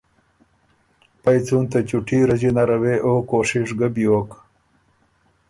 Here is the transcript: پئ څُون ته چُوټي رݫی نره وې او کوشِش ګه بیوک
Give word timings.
پئ 1.21 1.37
څُون 1.45 1.63
ته 1.71 1.79
چُوټي 1.89 2.19
رݫی 2.29 2.51
نره 2.57 2.77
وې 2.81 2.95
او 3.05 3.13
کوشِش 3.29 3.69
ګه 3.79 3.87
بیوک 3.93 4.29